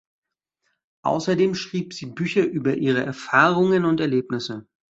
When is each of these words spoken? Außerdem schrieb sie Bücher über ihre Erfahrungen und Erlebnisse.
Außerdem 1.03 1.53
schrieb 1.53 1.93
sie 1.93 2.07
Bücher 2.07 2.43
über 2.43 2.73
ihre 2.75 3.03
Erfahrungen 3.05 3.85
und 3.85 3.99
Erlebnisse. 3.99 4.65